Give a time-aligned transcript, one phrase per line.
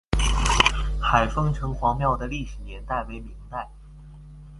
[0.99, 3.69] 海丰城隍庙的历史年代为明代。